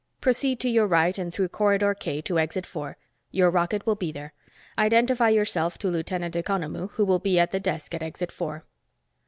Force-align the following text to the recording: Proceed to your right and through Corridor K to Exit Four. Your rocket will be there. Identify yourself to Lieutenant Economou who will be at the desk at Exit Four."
Proceed 0.19 0.59
to 0.61 0.67
your 0.67 0.87
right 0.87 1.15
and 1.19 1.31
through 1.31 1.49
Corridor 1.49 1.93
K 1.93 2.21
to 2.23 2.39
Exit 2.39 2.65
Four. 2.65 2.97
Your 3.29 3.51
rocket 3.51 3.85
will 3.85 3.93
be 3.93 4.11
there. 4.11 4.33
Identify 4.75 5.29
yourself 5.29 5.77
to 5.77 5.89
Lieutenant 5.89 6.33
Economou 6.35 6.89
who 6.93 7.05
will 7.05 7.19
be 7.19 7.37
at 7.37 7.51
the 7.51 7.59
desk 7.59 7.93
at 7.93 8.01
Exit 8.01 8.31
Four." 8.31 8.63